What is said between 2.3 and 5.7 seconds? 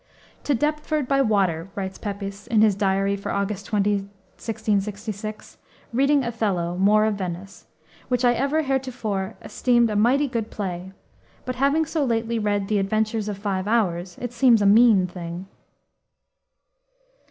in his diary for August 20, 1666,